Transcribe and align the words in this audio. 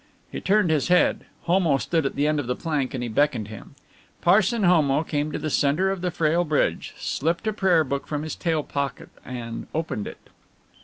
He 0.31 0.41
turned 0.41 0.71
his 0.71 0.87
head. 0.87 1.25
Homo 1.43 1.77
stood 1.77 2.07
at 2.07 2.15
the 2.15 2.25
end 2.25 2.39
of 2.39 2.47
the 2.47 2.55
plank 2.55 2.95
and 2.95 3.03
he 3.03 3.07
beckoned 3.07 3.49
him. 3.49 3.75
Parson 4.19 4.63
Homo 4.63 5.03
came 5.03 5.31
to 5.31 5.37
the 5.37 5.51
centre 5.51 5.91
of 5.91 6.01
the 6.01 6.09
frail 6.09 6.43
bridge, 6.43 6.95
slipped 6.97 7.45
a 7.45 7.53
Prayer 7.53 7.83
Book 7.83 8.07
from 8.07 8.23
his 8.23 8.35
tail 8.35 8.63
pocket 8.63 9.09
and 9.23 9.67
opened 9.75 10.07
it. 10.07 10.29